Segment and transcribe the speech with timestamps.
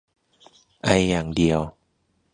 [0.83, 1.59] ไออย่างเดียว